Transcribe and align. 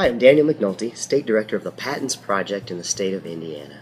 Hi, 0.00 0.06
I'm 0.06 0.18
Daniel 0.18 0.46
McNulty, 0.46 0.96
State 0.96 1.26
Director 1.26 1.56
of 1.56 1.62
the 1.62 1.70
PATINS 1.70 2.16
Project 2.16 2.70
in 2.70 2.78
the 2.78 2.84
state 2.84 3.12
of 3.12 3.26
Indiana. 3.26 3.80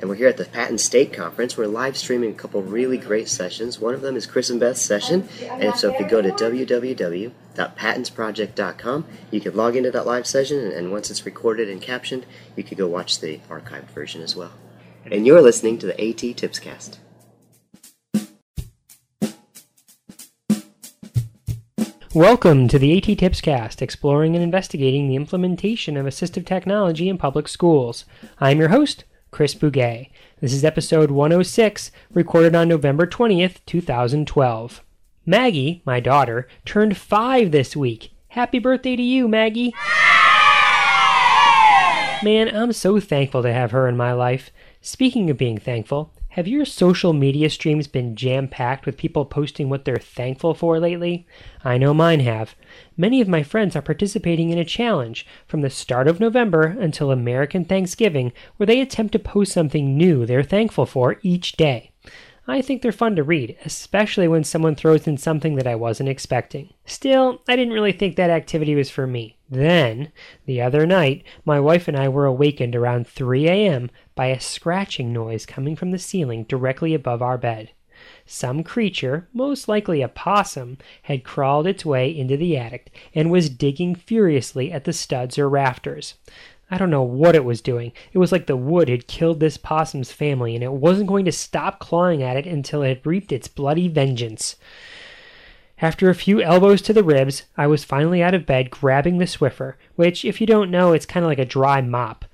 And 0.00 0.08
we're 0.08 0.16
here 0.16 0.26
at 0.26 0.36
the 0.36 0.46
PATINS 0.46 0.82
State 0.82 1.12
Conference. 1.12 1.56
We're 1.56 1.68
live 1.68 1.96
streaming 1.96 2.32
a 2.32 2.34
couple 2.34 2.60
really 2.60 2.98
great 2.98 3.28
sessions. 3.28 3.78
One 3.78 3.94
of 3.94 4.00
them 4.00 4.16
is 4.16 4.26
Chris 4.26 4.50
and 4.50 4.58
Beth's 4.58 4.82
session. 4.82 5.28
And 5.48 5.76
so 5.76 5.94
if 5.94 6.00
you 6.00 6.08
go 6.08 6.20
to 6.20 6.32
www.patinsproject.com, 6.32 9.06
you 9.30 9.40
can 9.40 9.54
log 9.54 9.76
into 9.76 9.92
that 9.92 10.06
live 10.06 10.26
session. 10.26 10.72
And 10.72 10.90
once 10.90 11.08
it's 11.08 11.24
recorded 11.24 11.68
and 11.68 11.80
captioned, 11.80 12.26
you 12.56 12.64
can 12.64 12.76
go 12.76 12.88
watch 12.88 13.20
the 13.20 13.38
archived 13.48 13.90
version 13.90 14.22
as 14.22 14.34
well. 14.34 14.54
And 15.08 15.24
you're 15.24 15.40
listening 15.40 15.78
to 15.78 15.86
the 15.86 16.00
AT 16.00 16.16
Tipscast. 16.16 16.96
Welcome 22.14 22.68
to 22.68 22.78
the 22.78 22.96
AT 22.96 23.02
Tipscast, 23.02 23.82
exploring 23.82 24.36
and 24.36 24.44
investigating 24.44 25.08
the 25.08 25.16
implementation 25.16 25.96
of 25.96 26.06
assistive 26.06 26.46
technology 26.46 27.08
in 27.08 27.18
public 27.18 27.48
schools. 27.48 28.04
I'm 28.38 28.60
your 28.60 28.68
host, 28.68 29.02
Chris 29.32 29.52
Bugaj. 29.52 30.10
This 30.40 30.52
is 30.52 30.64
episode 30.64 31.10
106, 31.10 31.90
recorded 32.12 32.54
on 32.54 32.68
November 32.68 33.04
20th, 33.04 33.56
2012. 33.66 34.80
Maggie, 35.26 35.82
my 35.84 35.98
daughter, 35.98 36.46
turned 36.64 36.96
five 36.96 37.50
this 37.50 37.74
week. 37.74 38.12
Happy 38.28 38.60
birthday 38.60 38.94
to 38.94 39.02
you, 39.02 39.26
Maggie! 39.26 39.74
Man, 42.22 42.54
I'm 42.54 42.72
so 42.72 43.00
thankful 43.00 43.42
to 43.42 43.52
have 43.52 43.72
her 43.72 43.88
in 43.88 43.96
my 43.96 44.12
life. 44.12 44.52
Speaking 44.80 45.30
of 45.30 45.36
being 45.36 45.58
thankful, 45.58 46.13
have 46.34 46.48
your 46.48 46.64
social 46.64 47.12
media 47.12 47.48
streams 47.48 47.86
been 47.86 48.16
jam 48.16 48.48
packed 48.48 48.86
with 48.86 48.96
people 48.96 49.24
posting 49.24 49.68
what 49.68 49.84
they're 49.84 49.96
thankful 49.96 50.52
for 50.52 50.80
lately? 50.80 51.28
I 51.62 51.78
know 51.78 51.94
mine 51.94 52.18
have. 52.18 52.56
Many 52.96 53.20
of 53.20 53.28
my 53.28 53.44
friends 53.44 53.76
are 53.76 53.82
participating 53.82 54.50
in 54.50 54.58
a 54.58 54.64
challenge 54.64 55.24
from 55.46 55.60
the 55.60 55.70
start 55.70 56.08
of 56.08 56.18
November 56.18 56.62
until 56.80 57.12
American 57.12 57.64
Thanksgiving 57.64 58.32
where 58.56 58.66
they 58.66 58.80
attempt 58.80 59.12
to 59.12 59.20
post 59.20 59.52
something 59.52 59.96
new 59.96 60.26
they're 60.26 60.42
thankful 60.42 60.86
for 60.86 61.20
each 61.22 61.52
day. 61.52 61.92
I 62.46 62.60
think 62.60 62.82
they're 62.82 62.92
fun 62.92 63.16
to 63.16 63.22
read, 63.22 63.56
especially 63.64 64.28
when 64.28 64.44
someone 64.44 64.74
throws 64.74 65.06
in 65.06 65.16
something 65.16 65.54
that 65.54 65.66
I 65.66 65.74
wasn't 65.74 66.10
expecting. 66.10 66.74
Still, 66.84 67.40
I 67.48 67.56
didn't 67.56 67.72
really 67.72 67.92
think 67.92 68.16
that 68.16 68.28
activity 68.28 68.74
was 68.74 68.90
for 68.90 69.06
me. 69.06 69.38
Then, 69.48 70.12
the 70.44 70.60
other 70.60 70.86
night, 70.86 71.24
my 71.46 71.58
wife 71.58 71.88
and 71.88 71.96
I 71.96 72.08
were 72.08 72.26
awakened 72.26 72.76
around 72.76 73.06
3 73.06 73.48
a.m. 73.48 73.90
by 74.14 74.26
a 74.26 74.40
scratching 74.40 75.12
noise 75.12 75.46
coming 75.46 75.74
from 75.74 75.90
the 75.90 75.98
ceiling 75.98 76.44
directly 76.44 76.92
above 76.92 77.22
our 77.22 77.38
bed. 77.38 77.70
Some 78.26 78.62
creature, 78.62 79.28
most 79.32 79.68
likely 79.68 80.02
a 80.02 80.08
possum, 80.08 80.76
had 81.04 81.24
crawled 81.24 81.66
its 81.66 81.86
way 81.86 82.14
into 82.14 82.36
the 82.36 82.56
attic 82.56 82.94
and 83.14 83.30
was 83.30 83.48
digging 83.48 83.94
furiously 83.94 84.70
at 84.70 84.84
the 84.84 84.92
studs 84.92 85.38
or 85.38 85.48
rafters. 85.48 86.14
I 86.74 86.76
don't 86.76 86.90
know 86.90 87.04
what 87.04 87.36
it 87.36 87.44
was 87.44 87.60
doing. 87.60 87.92
It 88.12 88.18
was 88.18 88.32
like 88.32 88.46
the 88.46 88.56
wood 88.56 88.88
had 88.88 89.06
killed 89.06 89.38
this 89.38 89.56
possum's 89.56 90.10
family, 90.10 90.56
and 90.56 90.64
it 90.64 90.72
wasn't 90.72 91.06
going 91.06 91.24
to 91.26 91.30
stop 91.30 91.78
clawing 91.78 92.20
at 92.20 92.36
it 92.36 92.48
until 92.48 92.82
it 92.82 92.88
had 92.88 93.06
reaped 93.06 93.30
its 93.30 93.46
bloody 93.46 93.86
vengeance. 93.86 94.56
After 95.80 96.10
a 96.10 96.16
few 96.16 96.42
elbows 96.42 96.82
to 96.82 96.92
the 96.92 97.04
ribs, 97.04 97.44
I 97.56 97.68
was 97.68 97.84
finally 97.84 98.24
out 98.24 98.34
of 98.34 98.44
bed 98.44 98.72
grabbing 98.72 99.18
the 99.18 99.24
Swiffer, 99.24 99.74
which, 99.94 100.24
if 100.24 100.40
you 100.40 100.48
don't 100.48 100.68
know, 100.68 100.92
it's 100.92 101.06
kind 101.06 101.24
of 101.24 101.28
like 101.28 101.38
a 101.38 101.44
dry 101.44 101.80
mop. 101.80 102.24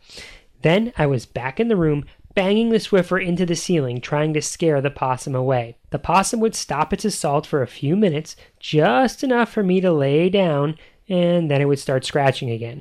Then 0.62 0.94
I 0.96 1.04
was 1.04 1.26
back 1.26 1.60
in 1.60 1.68
the 1.68 1.76
room, 1.76 2.06
banging 2.34 2.70
the 2.70 2.78
Swiffer 2.78 3.22
into 3.22 3.44
the 3.44 3.54
ceiling, 3.54 4.00
trying 4.00 4.32
to 4.32 4.40
scare 4.40 4.80
the 4.80 4.90
possum 4.90 5.34
away. 5.34 5.76
The 5.90 5.98
possum 5.98 6.40
would 6.40 6.54
stop 6.54 6.94
its 6.94 7.04
assault 7.04 7.46
for 7.46 7.60
a 7.60 7.66
few 7.66 7.94
minutes, 7.94 8.36
just 8.58 9.22
enough 9.22 9.52
for 9.52 9.62
me 9.62 9.82
to 9.82 9.92
lay 9.92 10.30
down, 10.30 10.78
and 11.10 11.50
then 11.50 11.60
it 11.60 11.66
would 11.66 11.78
start 11.78 12.06
scratching 12.06 12.50
again. 12.50 12.80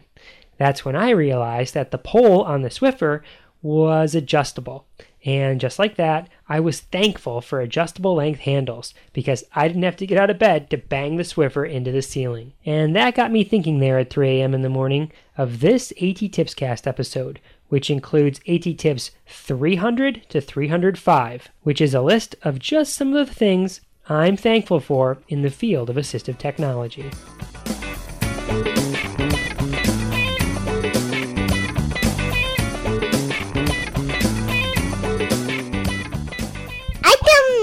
That's 0.59 0.85
when 0.85 0.95
I 0.95 1.09
realized 1.11 1.73
that 1.73 1.89
the 1.89 1.97
pole 1.97 2.43
on 2.43 2.61
the 2.61 2.69
Swiffer 2.69 3.21
was 3.61 4.13
adjustable. 4.13 4.85
And 5.25 5.59
just 5.59 5.79
like 5.79 5.95
that, 5.95 6.29
I 6.47 6.59
was 6.59 6.79
thankful 6.79 7.41
for 7.41 7.59
adjustable 7.59 8.15
length 8.15 8.41
handles 8.41 8.93
because 9.11 9.43
I 9.53 9.67
didn't 9.67 9.83
have 9.83 9.97
to 9.97 10.05
get 10.05 10.17
out 10.17 10.29
of 10.29 10.39
bed 10.39 10.69
to 10.69 10.77
bang 10.77 11.15
the 11.15 11.23
Swiffer 11.23 11.69
into 11.69 11.91
the 11.91 12.01
ceiling. 12.01 12.53
And 12.65 12.95
that 12.95 13.15
got 13.15 13.31
me 13.31 13.43
thinking 13.43 13.79
there 13.79 13.99
at 13.99 14.09
3 14.09 14.29
a.m. 14.29 14.53
in 14.53 14.61
the 14.61 14.69
morning 14.69 15.11
of 15.37 15.59
this 15.61 15.91
AT 15.93 16.19
Tipscast 16.31 16.87
episode, 16.87 17.39
which 17.67 17.89
includes 17.89 18.39
AT 18.47 18.77
Tips 18.77 19.11
300 19.27 20.25
to 20.29 20.41
305, 20.41 21.49
which 21.63 21.81
is 21.81 21.93
a 21.93 22.01
list 22.01 22.35
of 22.43 22.59
just 22.59 22.93
some 22.93 23.13
of 23.13 23.27
the 23.27 23.33
things 23.33 23.81
I'm 24.07 24.37
thankful 24.37 24.79
for 24.79 25.19
in 25.27 25.41
the 25.41 25.49
field 25.49 25.89
of 25.89 25.95
assistive 25.97 26.37
technology. 26.37 27.11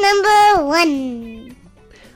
Number 0.06 0.64
one. 0.64 1.56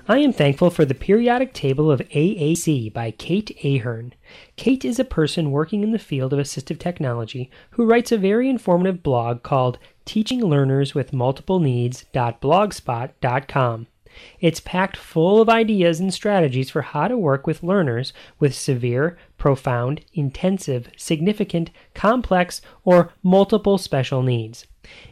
I 0.06 0.19
am 0.19 0.33
thankful 0.33 0.71
for 0.71 0.84
the 0.84 0.95
periodic 0.95 1.53
table 1.53 1.91
of 1.91 1.99
AAC 2.11 2.93
by 2.93 3.11
Kate 3.12 3.56
Ahern. 3.65 4.12
Kate 4.56 4.84
is 4.84 5.01
a 5.01 5.05
person 5.05 5.51
working 5.51 5.83
in 5.83 5.91
the 5.91 5.99
field 5.99 6.33
of 6.33 6.39
assistive 6.39 6.78
technology 6.78 7.51
who 7.71 7.84
writes 7.84 8.12
a 8.12 8.19
very 8.19 8.49
informative 8.49 9.03
blog 9.03 9.43
called 9.43 9.78
Teaching 10.05 10.41
Learners 10.41 10.95
with 10.95 11.12
Multiple 11.12 11.59
Needs.blogspot.com. 11.59 13.87
It's 14.41 14.61
packed 14.61 14.97
full 14.97 15.41
of 15.41 15.49
ideas 15.49 15.99
and 16.01 16.15
strategies 16.15 16.71
for 16.71 16.83
how 16.83 17.09
to 17.09 17.17
work 17.17 17.47
with 17.47 17.62
learners 17.62 18.12
with 18.39 18.55
severe, 18.55 19.17
profound, 19.39 20.03
intensive, 20.12 20.91
significant, 20.97 21.71
complex, 21.95 22.61
or 22.84 23.12
multiple 23.22 23.78
special 23.78 24.22
needs. 24.22 24.67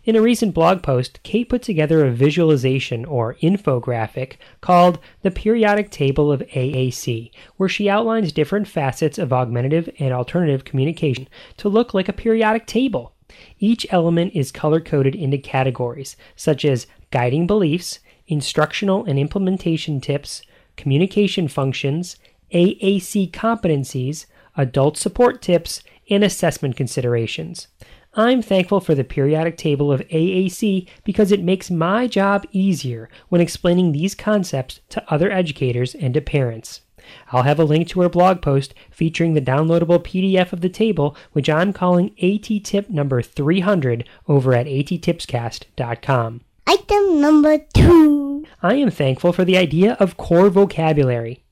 In 0.05 0.17
a 0.17 0.23
recent 0.23 0.55
blog 0.55 0.83
post, 0.83 1.21
Kate 1.23 1.49
put 1.49 1.63
together 1.63 2.05
a 2.05 2.11
visualization 2.11 3.05
or 3.05 3.35
infographic 3.43 4.37
called 4.61 4.99
The 5.23 5.31
Periodic 5.31 5.91
Table 5.91 6.33
of 6.33 6.41
AAC, 6.55 7.31
where 7.57 7.69
she 7.69 7.91
outlines 7.91 8.33
different 8.33 8.69
facets 8.69 9.19
of 9.19 9.33
augmentative 9.33 9.91
and 9.99 10.13
alternative 10.15 10.65
communication 10.65 11.29
to 11.59 11.69
look 11.69 11.93
like 11.93 12.09
a 12.09 12.13
periodic 12.13 12.67
table. 12.67 13.13
Each 13.59 13.87
element 13.91 14.33
is 14.35 14.51
color 14.51 14.81
coded 14.81 15.15
into 15.15 15.39
categories, 15.39 16.17
such 16.35 16.65
as 16.65 16.87
guiding 17.11 17.47
beliefs, 17.47 17.99
instructional 18.27 19.05
and 19.05 19.19
implementation 19.19 20.01
tips, 20.01 20.43
communication 20.77 21.49
functions, 21.49 22.17
AAC 22.53 23.31
competencies, 23.31 24.27
adult 24.57 24.97
support 24.97 25.43
tips, 25.43 25.83
and 26.11 26.25
assessment 26.25 26.77
considerations. 26.77 27.69
I'm 28.19 28.43
thankful 28.43 28.81
for 28.81 28.97
the 28.97 29.05
periodic 29.05 29.57
table 29.57 29.93
of 29.93 30.01
AAC 30.09 30.89
because 31.05 31.31
it 31.31 31.41
makes 31.41 31.71
my 31.71 32.09
job 32.09 32.45
easier 32.51 33.09
when 33.29 33.41
explaining 33.41 33.93
these 33.93 34.17
concepts 34.17 34.81
to 34.89 35.05
other 35.09 35.31
educators 35.31 35.95
and 35.95 36.13
to 36.15 36.21
parents. 36.21 36.81
I'll 37.31 37.45
have 37.45 37.61
a 37.61 37.65
link 37.65 37.87
to 37.91 38.01
her 38.01 38.09
blog 38.09 38.43
post 38.43 38.75
featuring 38.91 39.35
the 39.35 39.41
downloadable 39.41 40.01
PDF 40.01 40.53
of 40.53 40.63
the 40.63 40.69
table, 40.69 41.17
which 41.31 41.49
I'm 41.49 41.73
calling 41.73 42.11
AT 42.21 42.65
Tip 42.65 42.91
number 42.91 43.23
300 43.23 44.05
over 44.27 44.53
at 44.53 44.67
attipscast.com. 44.67 46.41
Item 46.67 47.21
number 47.21 47.59
two. 47.73 48.45
I 48.61 48.75
am 48.75 48.91
thankful 48.91 49.33
for 49.33 49.45
the 49.45 49.57
idea 49.57 49.93
of 50.01 50.17
core 50.17 50.51
vocabulary. 50.51 51.45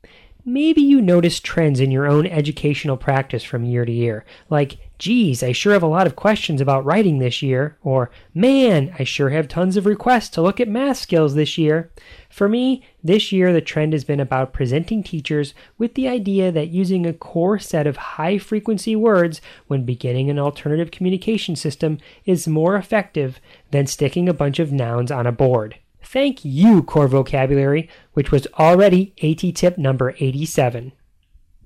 Maybe 0.49 0.81
you 0.81 1.03
notice 1.03 1.41
trends 1.41 1.81
in 1.81 1.91
your 1.91 2.07
own 2.07 2.25
educational 2.25 2.97
practice 2.97 3.43
from 3.43 3.65
year 3.65 3.85
to 3.85 3.91
year, 3.91 4.25
like 4.49 4.79
Geez, 4.99 5.43
I 5.43 5.53
sure 5.53 5.75
have 5.75 5.83
a 5.83 5.89
lot 5.89 6.07
of 6.07 6.17
questions 6.17 6.61
about 6.61 6.85
writing 6.85 7.19
this 7.19 7.43
year. 7.43 7.77
Or, 7.83 8.11
man, 8.33 8.95
I 8.99 9.05
sure 9.05 9.29
have 9.29 9.47
tons 9.47 9.77
of 9.77 9.85
requests 9.85 10.31
to 10.31 10.43
look 10.43 10.59
at 10.59 10.69
math 10.69 10.97
skills 10.97 11.35
this 11.35 11.59
year. 11.59 11.91
For 12.31 12.49
me, 12.49 12.83
this 13.05 13.31
year 13.31 13.53
the 13.53 13.61
trend 13.61 13.93
has 13.93 14.05
been 14.05 14.21
about 14.21 14.55
presenting 14.55 15.03
teachers 15.03 15.53
with 15.77 15.95
the 15.95 16.09
idea 16.09 16.51
that 16.51 16.69
using 16.69 17.05
a 17.05 17.13
core 17.13 17.59
set 17.59 17.87
of 17.87 17.97
high 17.97 18.39
frequency 18.39 18.97
words 18.97 19.43
when 19.67 19.85
beginning 19.85 20.31
an 20.31 20.39
alternative 20.39 20.91
communication 20.91 21.57
system 21.57 21.99
is 22.25 22.49
more 22.49 22.77
effective 22.77 23.39
than 23.73 23.87
sticking 23.87 24.29
a 24.29 24.35
bunch 24.35 24.59
of 24.59 24.73
nouns 24.73 25.11
on 25.11 25.27
a 25.27 25.33
board. 25.33 25.77
Thank 26.07 26.45
you, 26.45 26.85
Core 26.85 27.09
Vocabulary, 27.09 27.91
which 28.13 28.31
was 28.31 28.47
already 28.61 29.13
AT 29.25 29.57
tip 29.57 29.77
number 29.77 30.15
87. 30.21 30.93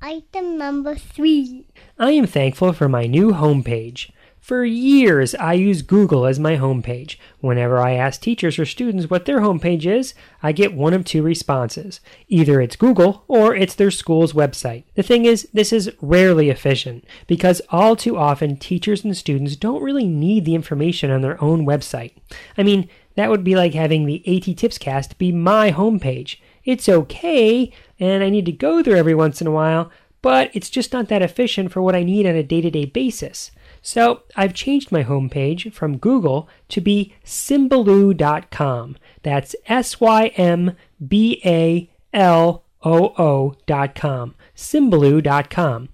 Item 0.01 0.57
number 0.57 0.95
three. 0.95 1.67
I 1.99 2.13
am 2.13 2.27
thankful 2.27 2.73
for 2.73 2.89
my 2.89 3.07
new 3.07 3.33
homepage. 3.33 4.11
For 4.41 4.65
years, 4.65 5.35
I 5.35 5.53
used 5.53 5.87
Google 5.87 6.25
as 6.25 6.41
my 6.41 6.57
homepage. 6.57 7.17
Whenever 7.41 7.79
I 7.79 7.93
ask 7.93 8.23
teachers 8.23 8.59
or 8.59 8.65
students 8.65 9.11
what 9.11 9.27
their 9.27 9.41
homepage 9.41 9.85
is, 9.85 10.15
I 10.43 10.53
get 10.53 10.73
one 10.73 10.95
of 10.95 11.05
two 11.05 11.23
responses. 11.23 12.01
Either 12.27 12.63
it's 12.63 12.77
Google 12.77 13.25
or 13.29 13.55
it's 13.55 13.75
their 13.75 13.91
school's 13.91 14.33
website. 14.33 14.85
The 14.95 15.03
thing 15.03 15.27
is, 15.27 15.47
this 15.53 15.71
is 15.71 15.93
rarely 16.01 16.49
efficient 16.49 17.05
because 17.27 17.61
all 17.69 17.95
too 17.95 18.17
often 18.17 18.57
teachers 18.57 19.05
and 19.05 19.15
students 19.15 19.55
don't 19.55 19.83
really 19.83 20.07
need 20.07 20.47
the 20.47 20.55
information 20.55 21.11
on 21.11 21.21
their 21.21 21.41
own 21.45 21.67
website. 21.67 22.13
I 22.57 22.63
mean, 22.63 22.89
that 23.17 23.31
would 23.31 23.45
be 23.45 23.57
like 23.57 23.75
having 23.75 24.07
the 24.07 24.23
AT 24.27 24.57
Tips 24.57 24.79
cast 24.79 25.19
be 25.19 25.33
my 25.33 25.73
homepage. 25.73 26.37
It's 26.65 26.89
okay, 26.89 27.73
and 27.99 28.23
I 28.23 28.31
need 28.31 28.47
to 28.47 28.53
go 28.53 28.83
there 28.83 28.97
every 28.97 29.15
once 29.15 29.41
in 29.41 29.47
a 29.47 29.53
while, 29.53 29.91
but 30.23 30.51
it's 30.53 30.71
just 30.71 30.93
not 30.93 31.09
that 31.09 31.23
efficient 31.23 31.73
for 31.73 31.83
what 31.83 31.97
I 31.97 32.03
need 32.03 32.27
on 32.27 32.35
a 32.35 32.43
day 32.43 32.61
to 32.61 32.71
day 32.71 32.85
basis. 32.85 33.51
So 33.83 34.23
I've 34.37 34.55
changed 34.55 34.93
my 34.93 35.05
homepage 35.05 35.73
from 35.73 35.97
Google 35.97 36.49
to 36.69 36.81
be 36.81 37.15
Symbaloo.com. 37.25 38.97
That's 39.23 39.57
S 39.67 40.01
Y 40.01 40.27
M 40.37 40.77
B 41.07 41.41
A 41.45 41.91
L 42.13 42.65
O 42.83 43.15
O.com. 43.17 44.35
Symbaloo.com. 44.57 45.89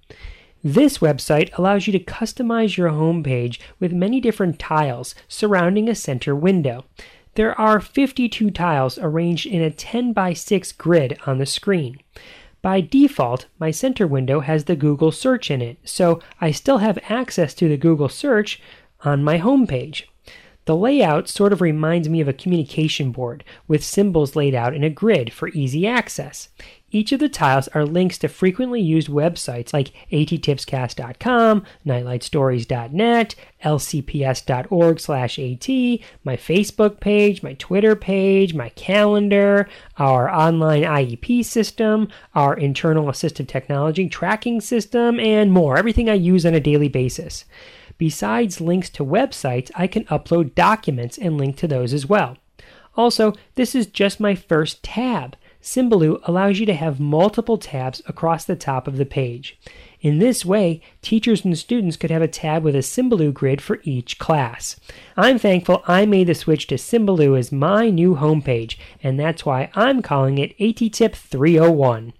This 0.67 0.97
website 0.97 1.57
allows 1.57 1.87
you 1.87 1.93
to 1.93 1.99
customize 2.03 2.75
your 2.75 2.89
homepage 2.89 3.57
with 3.79 3.93
many 3.93 4.19
different 4.19 4.59
tiles 4.59 5.15
surrounding 5.29 5.87
a 5.87 5.95
center 5.95 6.35
window. 6.35 6.83
There 7.35 7.57
are 7.57 7.79
52 7.79 8.51
tiles 8.51 8.97
arranged 8.97 9.45
in 9.45 9.61
a 9.61 9.71
10 9.71 10.11
by 10.11 10.33
6 10.33 10.73
grid 10.73 11.17
on 11.25 11.37
the 11.37 11.45
screen. 11.45 12.01
By 12.61 12.81
default, 12.81 13.45
my 13.57 13.71
center 13.71 14.05
window 14.05 14.41
has 14.41 14.65
the 14.65 14.75
Google 14.75 15.13
search 15.13 15.49
in 15.49 15.61
it, 15.61 15.77
so 15.85 16.19
I 16.41 16.51
still 16.51 16.79
have 16.79 16.99
access 17.07 17.53
to 17.53 17.69
the 17.69 17.77
Google 17.77 18.09
search 18.09 18.61
on 19.05 19.23
my 19.23 19.39
homepage. 19.39 20.03
The 20.67 20.75
layout 20.75 21.29
sort 21.29 21.53
of 21.53 21.61
reminds 21.61 22.09
me 22.09 22.19
of 22.19 22.27
a 22.27 22.33
communication 22.33 23.13
board 23.13 23.45
with 23.69 23.85
symbols 23.85 24.35
laid 24.35 24.53
out 24.53 24.73
in 24.73 24.83
a 24.83 24.89
grid 24.89 25.31
for 25.31 25.47
easy 25.47 25.87
access. 25.87 26.49
Each 26.91 27.13
of 27.13 27.21
the 27.21 27.29
tiles 27.29 27.69
are 27.69 27.85
links 27.85 28.17
to 28.17 28.27
frequently 28.27 28.81
used 28.81 29.07
websites 29.07 29.71
like 29.71 29.93
attipscast.com, 30.11 31.63
nightlightstories.net, 31.85 33.35
lcps.org/at, 33.63 34.67
my 36.25 36.35
Facebook 36.35 36.99
page, 36.99 37.43
my 37.43 37.53
Twitter 37.53 37.95
page, 37.95 38.53
my 38.53 38.67
calendar, 38.69 39.69
our 39.97 40.29
online 40.29 40.83
IEP 40.83 41.45
system, 41.45 42.09
our 42.35 42.57
internal 42.57 43.05
assistive 43.05 43.47
technology 43.47 44.09
tracking 44.09 44.59
system, 44.59 45.17
and 45.17 45.53
more. 45.53 45.77
Everything 45.77 46.09
I 46.09 46.15
use 46.15 46.45
on 46.45 46.53
a 46.53 46.59
daily 46.59 46.89
basis. 46.89 47.45
Besides 47.97 48.61
links 48.61 48.89
to 48.91 49.05
websites, 49.05 49.71
I 49.75 49.87
can 49.87 50.05
upload 50.05 50.55
documents 50.55 51.17
and 51.17 51.37
link 51.37 51.57
to 51.57 51.67
those 51.67 51.93
as 51.93 52.05
well. 52.05 52.37
Also, 52.95 53.33
this 53.55 53.75
is 53.75 53.85
just 53.85 54.19
my 54.19 54.35
first 54.35 54.83
tab. 54.83 55.35
Symbaloo 55.61 56.19
allows 56.23 56.59
you 56.59 56.65
to 56.65 56.73
have 56.73 56.99
multiple 56.99 57.57
tabs 57.57 58.01
across 58.07 58.45
the 58.45 58.55
top 58.55 58.87
of 58.87 58.97
the 58.97 59.05
page. 59.05 59.59
In 59.99 60.19
this 60.19 60.45
way, 60.45 60.81
teachers 61.01 61.43
and 61.43 61.57
students 61.57 61.97
could 61.97 62.11
have 62.11 62.21
a 62.21 62.27
tab 62.27 62.63
with 62.63 62.75
a 62.75 62.79
Symbaloo 62.79 63.33
grid 63.33 63.61
for 63.61 63.79
each 63.83 64.17
class. 64.17 64.79
I'm 65.15 65.37
thankful 65.37 65.83
I 65.87 66.05
made 66.05 66.27
the 66.27 66.35
switch 66.35 66.67
to 66.67 66.75
Symbaloo 66.75 67.37
as 67.37 67.51
my 67.51 67.89
new 67.89 68.15
homepage, 68.15 68.77
and 69.03 69.19
that's 69.19 69.45
why 69.45 69.69
I'm 69.75 70.01
calling 70.01 70.37
it 70.37 70.57
ATTIP 70.59 71.15
301. 71.15 72.13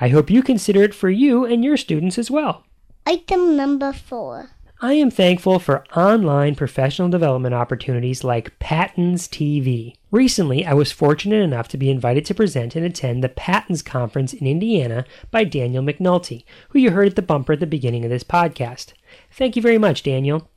I 0.00 0.08
hope 0.08 0.30
you 0.30 0.42
consider 0.42 0.82
it 0.82 0.94
for 0.94 1.10
you 1.10 1.44
and 1.44 1.64
your 1.64 1.76
students 1.76 2.18
as 2.18 2.30
well. 2.30 2.64
Item 3.06 3.56
number 3.56 3.92
four. 3.92 4.50
I 4.82 4.94
am 4.94 5.10
thankful 5.10 5.58
for 5.58 5.84
online 5.94 6.54
professional 6.54 7.10
development 7.10 7.54
opportunities 7.54 8.24
like 8.24 8.58
PATINS 8.60 9.28
TV. 9.28 9.96
Recently, 10.10 10.64
I 10.64 10.72
was 10.72 10.90
fortunate 10.90 11.42
enough 11.42 11.68
to 11.68 11.76
be 11.76 11.90
invited 11.90 12.24
to 12.24 12.34
present 12.34 12.74
and 12.74 12.86
attend 12.86 13.22
the 13.22 13.28
PATINS 13.28 13.84
Conference 13.84 14.32
in 14.32 14.46
Indiana 14.46 15.04
by 15.30 15.44
Daniel 15.44 15.84
McNulty, 15.84 16.44
who 16.70 16.78
you 16.78 16.92
heard 16.92 17.08
at 17.08 17.16
the 17.16 17.20
bumper 17.20 17.52
at 17.52 17.60
the 17.60 17.66
beginning 17.66 18.06
of 18.06 18.10
this 18.10 18.24
podcast. 18.24 18.94
Thank 19.30 19.54
you 19.54 19.60
very 19.60 19.76
much, 19.76 20.02
Daniel. 20.02 20.48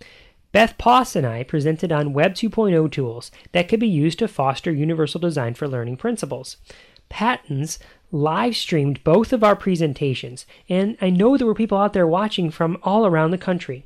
Beth 0.54 0.78
Poss 0.78 1.18
and 1.18 1.28
I 1.28 1.44
presented 1.44 1.92
on 1.92 2.14
Web 2.14 2.34
2.0 2.34 2.90
tools 2.94 3.30
that 3.52 3.68
could 3.68 3.81
be 3.81 3.90
used 3.90 4.19
to 4.19 4.30
foster 4.30 4.72
universal 4.72 5.19
design 5.19 5.54
for 5.54 5.68
learning 5.68 5.98
principles. 5.98 6.56
PATINS 7.10 7.78
live 8.10 8.56
streamed 8.56 9.04
both 9.04 9.34
of 9.34 9.44
our 9.44 9.58
presentations, 9.58 10.46
and 10.69 10.98
I 11.02 11.10
know 11.10 11.36
there 11.36 11.46
were 11.46 11.54
people 11.54 11.78
out 11.78 11.92
there 11.92 12.08
watching 12.08 12.52
from 12.52 12.78
all 12.84 13.06
around 13.06 13.31
the 13.31 13.38
country. 13.38 13.86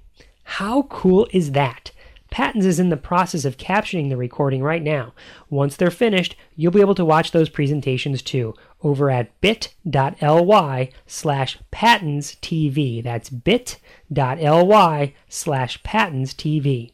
How 0.52 0.84
cool 0.84 1.28
is 1.32 1.52
that? 1.52 1.92
PATINS 2.32 2.66
is 2.66 2.80
in 2.80 2.90
the 2.90 2.98
process 2.98 3.44
of 3.44 3.58
captioning 3.58 4.10
the 4.10 4.16
recording 4.18 4.64
right 4.64 4.82
now. 4.82 5.14
Once 5.50 5.76
they're 5.76 5.92
finished, 5.92 6.38
you'll 6.56 6.72
be 6.72 6.80
able 6.80 6.96
to 6.96 7.06
watch 7.06 7.32
those 7.32 7.50
presentations 7.50 8.22
too 8.22 8.54
over 8.82 9.12
at 9.12 9.40
bit.ly 9.42 10.90
slash 11.06 11.60
patins 11.70 12.36
TV. 12.42 13.04
That's 13.04 13.30
bit.ly 13.30 15.14
slash 15.28 15.84
patins 15.84 16.34
TV. 16.34 16.92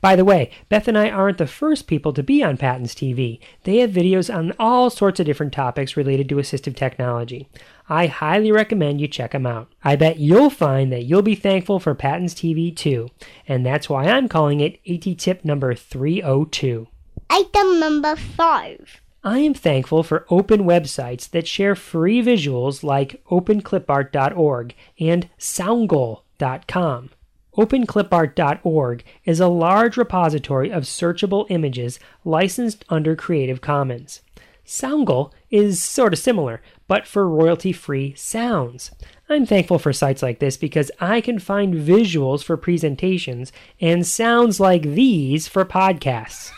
By 0.00 0.14
the 0.14 0.24
way, 0.24 0.50
Beth 0.68 0.88
and 0.88 0.98
I 0.98 1.08
aren't 1.08 1.38
the 1.38 1.46
first 1.46 1.86
people 1.86 2.12
to 2.12 2.22
be 2.22 2.42
on 2.42 2.58
PATINS 2.58 2.94
TV. 2.94 3.40
They 3.62 3.78
have 3.78 3.90
videos 3.90 4.34
on 4.34 4.52
all 4.58 4.90
sorts 4.90 5.20
of 5.20 5.26
different 5.26 5.54
topics 5.54 5.96
related 5.96 6.28
to 6.28 6.36
assistive 6.36 6.76
technology. 6.76 7.48
I 7.88 8.06
highly 8.06 8.52
recommend 8.52 9.00
you 9.00 9.08
check 9.08 9.32
them 9.32 9.46
out. 9.46 9.72
I 9.82 9.96
bet 9.96 10.18
you'll 10.18 10.50
find 10.50 10.92
that 10.92 11.04
you'll 11.04 11.22
be 11.22 11.34
thankful 11.34 11.80
for 11.80 11.94
PATINS 11.94 12.34
TV 12.34 12.76
too, 12.76 13.08
and 13.48 13.64
that's 13.64 13.88
why 13.88 14.04
I'm 14.04 14.28
calling 14.28 14.60
it 14.60 14.80
AT 14.88 15.18
tip 15.18 15.44
number 15.44 15.74
302. 15.74 16.86
Item 17.30 17.80
number 17.80 18.16
five. 18.16 19.00
I 19.22 19.38
am 19.38 19.54
thankful 19.54 20.02
for 20.02 20.26
open 20.28 20.64
websites 20.64 21.30
that 21.30 21.48
share 21.48 21.74
free 21.74 22.22
visuals 22.22 22.82
like 22.82 23.24
openclipart.org 23.30 24.74
and 25.00 25.30
soundgoal.com. 25.38 27.10
OpenClipArt.org 27.56 29.04
is 29.24 29.40
a 29.40 29.48
large 29.48 29.96
repository 29.96 30.70
of 30.70 30.84
searchable 30.84 31.46
images 31.50 32.00
licensed 32.24 32.84
under 32.88 33.14
Creative 33.14 33.60
Commons. 33.60 34.22
Soundgoal 34.66 35.30
is 35.50 35.82
sort 35.82 36.12
of 36.14 36.18
similar, 36.18 36.62
but 36.88 37.06
for 37.06 37.28
royalty 37.28 37.70
free 37.72 38.14
sounds. 38.16 38.90
I'm 39.28 39.46
thankful 39.46 39.78
for 39.78 39.92
sites 39.92 40.22
like 40.22 40.38
this 40.38 40.56
because 40.56 40.90
I 41.00 41.20
can 41.20 41.38
find 41.38 41.74
visuals 41.74 42.42
for 42.42 42.56
presentations 42.56 43.52
and 43.80 44.06
sounds 44.06 44.58
like 44.58 44.82
these 44.82 45.46
for 45.46 45.64
podcasts. 45.64 46.50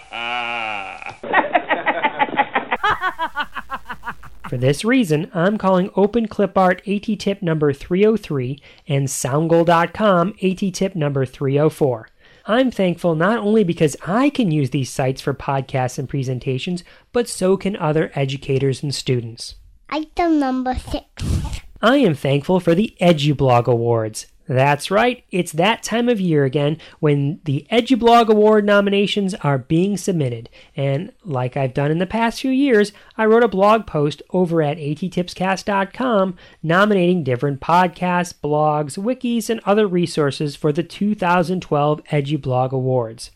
For 4.48 4.56
this 4.56 4.82
reason, 4.82 5.30
I'm 5.34 5.58
calling 5.58 5.90
OpenClipArt 5.90 6.80
AT 6.88 7.20
tip 7.20 7.42
number 7.42 7.74
303 7.74 8.58
and 8.86 9.06
Soundgoal.com 9.06 10.34
AT 10.42 10.74
tip 10.74 10.96
number 10.96 11.26
304. 11.26 12.08
I'm 12.46 12.70
thankful 12.70 13.14
not 13.14 13.40
only 13.40 13.62
because 13.62 13.94
I 14.06 14.30
can 14.30 14.50
use 14.50 14.70
these 14.70 14.88
sites 14.88 15.20
for 15.20 15.34
podcasts 15.34 15.98
and 15.98 16.08
presentations, 16.08 16.82
but 17.12 17.28
so 17.28 17.58
can 17.58 17.76
other 17.76 18.10
educators 18.14 18.82
and 18.82 18.94
students. 18.94 19.56
Item 19.90 20.38
number 20.38 20.74
six. 20.76 21.04
I 21.82 21.98
am 21.98 22.14
thankful 22.14 22.58
for 22.58 22.74
the 22.74 22.96
EduBlog 23.02 23.66
Awards. 23.66 24.28
That's 24.48 24.90
right, 24.90 25.24
it's 25.30 25.52
that 25.52 25.82
time 25.82 26.08
of 26.08 26.18
year 26.18 26.44
again 26.44 26.78
when 27.00 27.40
the 27.44 27.66
EduBlog 27.70 28.28
Award 28.28 28.64
nominations 28.64 29.34
are 29.34 29.58
being 29.58 29.98
submitted. 29.98 30.48
And 30.74 31.12
like 31.22 31.54
I've 31.54 31.74
done 31.74 31.90
in 31.90 31.98
the 31.98 32.06
past 32.06 32.40
few 32.40 32.50
years, 32.50 32.92
I 33.18 33.26
wrote 33.26 33.44
a 33.44 33.48
blog 33.48 33.86
post 33.86 34.22
over 34.30 34.62
at 34.62 34.78
attipscast.com 34.78 36.36
nominating 36.62 37.24
different 37.24 37.60
podcasts, 37.60 38.32
blogs, 38.32 38.96
wikis, 38.96 39.50
and 39.50 39.60
other 39.66 39.86
resources 39.86 40.56
for 40.56 40.72
the 40.72 40.82
2012 40.82 42.02
EduBlog 42.04 42.72
Awards. 42.72 43.30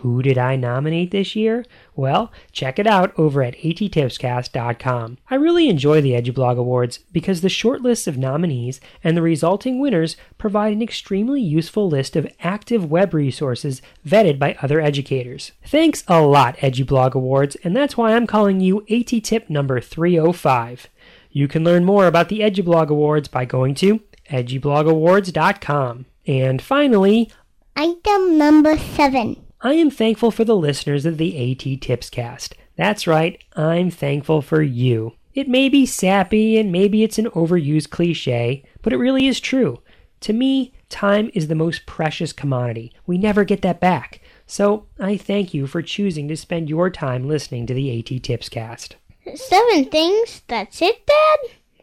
Who 0.00 0.22
did 0.22 0.36
I 0.36 0.56
nominate 0.56 1.10
this 1.10 1.34
year? 1.34 1.64
Well, 1.94 2.30
check 2.52 2.78
it 2.78 2.86
out 2.86 3.18
over 3.18 3.42
at 3.42 3.56
attipscast.com. 3.56 5.18
I 5.30 5.34
really 5.36 5.70
enjoy 5.70 6.02
the 6.02 6.12
EduBlog 6.12 6.58
Awards 6.58 6.98
because 7.12 7.40
the 7.40 7.48
short 7.48 7.80
list 7.80 8.06
of 8.06 8.18
nominees 8.18 8.78
and 9.02 9.16
the 9.16 9.22
resulting 9.22 9.80
winners 9.80 10.16
provide 10.36 10.74
an 10.74 10.82
extremely 10.82 11.40
useful 11.40 11.88
list 11.88 12.14
of 12.14 12.30
active 12.40 12.90
web 12.90 13.14
resources 13.14 13.80
vetted 14.06 14.38
by 14.38 14.58
other 14.60 14.82
educators. 14.82 15.52
Thanks 15.64 16.04
a 16.08 16.20
lot, 16.20 16.58
EduBlog 16.58 17.14
Awards, 17.14 17.56
and 17.64 17.74
that's 17.74 17.96
why 17.96 18.14
I'm 18.14 18.26
calling 18.26 18.60
you 18.60 18.84
AT 18.90 19.24
Tip 19.24 19.48
number 19.48 19.80
305. 19.80 20.88
You 21.30 21.48
can 21.48 21.64
learn 21.64 21.86
more 21.86 22.06
about 22.06 22.28
the 22.28 22.40
EduBlog 22.40 22.88
Awards 22.88 23.28
by 23.28 23.46
going 23.46 23.74
to 23.76 24.00
edublogawards.com. 24.30 26.04
And 26.26 26.60
finally, 26.60 27.32
Item 27.76 28.38
number 28.38 28.76
seven. 28.78 29.45
I 29.60 29.72
am 29.72 29.90
thankful 29.90 30.30
for 30.30 30.44
the 30.44 30.56
listeners 30.56 31.06
of 31.06 31.16
the 31.16 31.52
AT 31.52 31.80
Tips 31.80 32.10
cast. 32.10 32.54
That's 32.76 33.06
right, 33.06 33.42
I'm 33.54 33.90
thankful 33.90 34.42
for 34.42 34.62
you. 34.62 35.14
It 35.34 35.48
may 35.48 35.68
be 35.68 35.86
sappy 35.86 36.58
and 36.58 36.70
maybe 36.70 37.02
it's 37.02 37.18
an 37.18 37.30
overused 37.30 37.90
cliche, 37.90 38.64
but 38.82 38.92
it 38.92 38.98
really 38.98 39.26
is 39.26 39.40
true. 39.40 39.82
To 40.20 40.32
me, 40.32 40.72
time 40.88 41.30
is 41.34 41.48
the 41.48 41.54
most 41.54 41.86
precious 41.86 42.32
commodity. 42.32 42.92
We 43.06 43.18
never 43.18 43.44
get 43.44 43.62
that 43.62 43.80
back. 43.80 44.20
So 44.46 44.86
I 45.00 45.16
thank 45.16 45.52
you 45.54 45.66
for 45.66 45.82
choosing 45.82 46.28
to 46.28 46.36
spend 46.36 46.68
your 46.68 46.90
time 46.90 47.26
listening 47.26 47.66
to 47.66 47.74
the 47.74 47.98
AT 47.98 48.22
Tips 48.22 48.48
cast. 48.48 48.96
Seven 49.34 49.86
things? 49.86 50.42
That's 50.48 50.80
it, 50.80 51.06
Dad? 51.06 51.38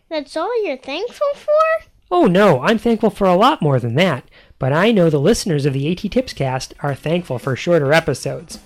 That's 0.09 0.37
all 0.37 0.63
you're 0.63 0.77
thankful 0.77 1.27
for? 1.35 1.87
Oh 2.11 2.25
no, 2.25 2.61
I'm 2.61 2.77
thankful 2.77 3.09
for 3.09 3.25
a 3.25 3.35
lot 3.35 3.61
more 3.61 3.79
than 3.79 3.95
that, 3.95 4.29
but 4.63 4.71
I 4.71 4.93
know 4.93 5.09
the 5.09 5.19
listeners 5.19 5.65
of 5.65 5.73
the 5.73 5.91
AT 5.91 6.09
Tips 6.09 6.31
cast 6.31 6.73
are 6.79 6.95
thankful 6.95 7.37
for 7.37 7.53
shorter 7.53 7.91
episodes. 7.91 8.59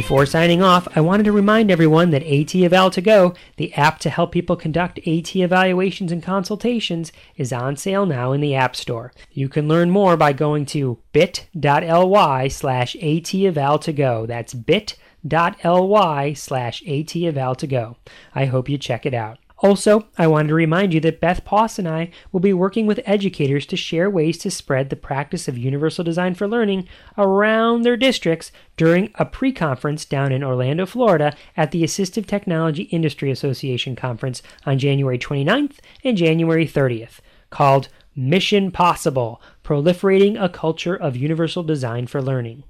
Before 0.00 0.24
signing 0.24 0.62
off, 0.62 0.88
I 0.96 1.02
wanted 1.02 1.24
to 1.24 1.32
remind 1.32 1.70
everyone 1.70 2.08
that 2.08 2.22
AT 2.22 2.54
Eval 2.54 2.88
to 2.92 3.02
Go, 3.02 3.34
the 3.58 3.70
app 3.74 3.98
to 3.98 4.08
help 4.08 4.32
people 4.32 4.56
conduct 4.56 4.98
AT 5.06 5.36
evaluations 5.36 6.10
and 6.10 6.22
consultations, 6.22 7.12
is 7.36 7.52
on 7.52 7.76
sale 7.76 8.06
now 8.06 8.32
in 8.32 8.40
the 8.40 8.54
App 8.54 8.74
Store. 8.74 9.12
You 9.30 9.50
can 9.50 9.68
learn 9.68 9.90
more 9.90 10.16
by 10.16 10.32
going 10.32 10.64
to 10.66 11.00
bit.ly 11.12 12.48
slash 12.48 12.96
AT 12.96 13.24
to 13.26 13.92
go. 13.94 14.24
That's 14.24 14.54
bit.ly 14.54 16.32
slash 16.32 16.82
AT 16.88 17.08
to 17.08 17.66
go. 17.68 17.96
I 18.34 18.46
hope 18.46 18.70
you 18.70 18.78
check 18.78 19.04
it 19.04 19.12
out. 19.12 19.38
Also, 19.62 20.06
I 20.16 20.26
wanted 20.26 20.48
to 20.48 20.54
remind 20.54 20.94
you 20.94 21.00
that 21.00 21.20
Beth 21.20 21.44
Poss 21.44 21.78
and 21.78 21.86
I 21.86 22.10
will 22.32 22.40
be 22.40 22.52
working 22.54 22.86
with 22.86 23.00
educators 23.04 23.66
to 23.66 23.76
share 23.76 24.08
ways 24.08 24.38
to 24.38 24.50
spread 24.50 24.88
the 24.88 24.96
practice 24.96 25.48
of 25.48 25.58
universal 25.58 26.02
design 26.02 26.34
for 26.34 26.48
learning 26.48 26.88
around 27.18 27.82
their 27.82 27.96
districts 27.96 28.52
during 28.78 29.10
a 29.16 29.26
pre 29.26 29.52
conference 29.52 30.06
down 30.06 30.32
in 30.32 30.42
Orlando, 30.42 30.86
Florida 30.86 31.36
at 31.58 31.72
the 31.72 31.82
Assistive 31.82 32.26
Technology 32.26 32.84
Industry 32.84 33.30
Association 33.30 33.94
Conference 33.94 34.42
on 34.64 34.78
January 34.78 35.18
29th 35.18 35.76
and 36.02 36.16
January 36.16 36.66
30th, 36.66 37.20
called 37.50 37.88
Mission 38.16 38.70
Possible 38.70 39.42
Proliferating 39.62 40.42
a 40.42 40.48
Culture 40.48 40.96
of 40.96 41.16
Universal 41.16 41.64
Design 41.64 42.06
for 42.06 42.22
Learning. 42.22 42.64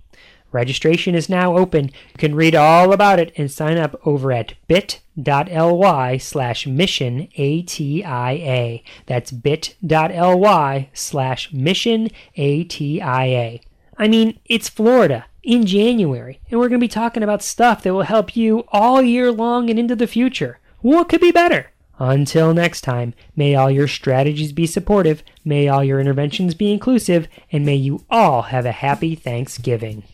Registration 0.53 1.15
is 1.15 1.29
now 1.29 1.57
open. 1.57 1.87
You 1.87 2.19
can 2.19 2.35
read 2.35 2.55
all 2.55 2.93
about 2.93 3.19
it 3.21 3.33
and 3.37 3.51
sign 3.51 3.79
up 3.79 4.01
over 4.05 4.33
at 4.33 4.55
bit.ly 4.67 6.17
slash 6.17 6.67
mission 6.67 7.29
ATIA. 7.39 8.81
That's 9.07 9.31
bit.ly 9.31 10.91
slash 10.93 11.53
mission 11.53 12.09
ATIA. 12.37 13.61
I 13.97 14.09
mean, 14.09 14.41
it's 14.47 14.69
Florida 14.69 15.27
in 15.43 15.67
January, 15.67 16.41
and 16.51 16.59
we're 16.59 16.69
going 16.69 16.81
to 16.81 16.85
be 16.85 16.89
talking 16.89 17.23
about 17.23 17.43
stuff 17.43 17.83
that 17.83 17.95
will 17.95 18.03
help 18.03 18.37
you 18.37 18.65
all 18.69 19.03
year 19.03 19.31
long 19.31 19.71
and 19.71 19.79
into 19.79 19.97
the 19.97 20.07
future. 20.07 20.59
What 20.81 21.09
could 21.09 21.21
be 21.21 21.33
better? 21.33 21.71
Until 21.99 22.55
next 22.55 22.81
time, 22.81 23.13
may 23.37 23.55
all 23.55 23.71
your 23.71 23.87
strategies 23.87 24.53
be 24.53 24.67
supportive, 24.67 25.23
may 25.45 25.69
all 25.69 25.85
your 25.85 26.01
interventions 26.01 26.55
be 26.55 26.73
inclusive, 26.73 27.29
and 27.53 27.67
may 27.67 27.77
you 27.77 28.07
all 28.11 28.43
have 28.43 28.65
a 28.65 28.73
happy 28.73 29.15
Thanksgiving. 29.15 30.05